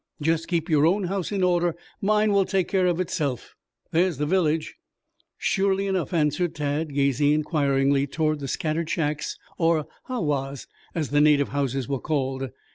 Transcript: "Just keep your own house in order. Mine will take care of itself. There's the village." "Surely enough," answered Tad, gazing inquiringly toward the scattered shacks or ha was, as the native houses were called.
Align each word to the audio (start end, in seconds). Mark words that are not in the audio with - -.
"Just 0.19 0.47
keep 0.47 0.67
your 0.67 0.87
own 0.87 1.03
house 1.03 1.31
in 1.31 1.43
order. 1.43 1.75
Mine 2.01 2.33
will 2.33 2.43
take 2.45 2.67
care 2.67 2.87
of 2.87 2.99
itself. 2.99 3.53
There's 3.91 4.17
the 4.17 4.25
village." 4.25 4.77
"Surely 5.37 5.85
enough," 5.85 6.11
answered 6.11 6.55
Tad, 6.55 6.95
gazing 6.95 7.31
inquiringly 7.33 8.07
toward 8.07 8.39
the 8.39 8.47
scattered 8.47 8.89
shacks 8.89 9.37
or 9.59 9.85
ha 10.05 10.19
was, 10.19 10.65
as 10.95 11.09
the 11.11 11.21
native 11.21 11.49
houses 11.49 11.87
were 11.87 11.99
called. 11.99 12.49